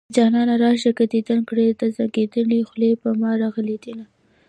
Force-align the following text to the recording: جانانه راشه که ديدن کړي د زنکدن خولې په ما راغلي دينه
جانانه 0.15 0.55
راشه 0.63 0.91
که 0.97 1.05
ديدن 1.13 1.39
کړي 1.49 1.67
د 1.69 1.81
زنکدن 1.97 2.49
خولې 2.69 2.91
په 3.01 3.09
ما 3.19 3.31
راغلي 3.41 3.77
دينه 3.83 4.05